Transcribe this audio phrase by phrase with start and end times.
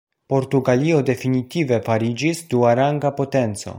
[0.33, 3.69] Portugalio definitive fariĝis duaranga potenco.